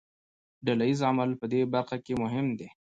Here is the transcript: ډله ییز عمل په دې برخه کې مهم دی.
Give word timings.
ډله 0.65 0.85
ییز 0.89 1.01
عمل 1.09 1.29
په 1.41 1.45
دې 1.51 1.61
برخه 1.73 1.97
کې 2.05 2.13
مهم 2.23 2.47
دی. 2.59 2.67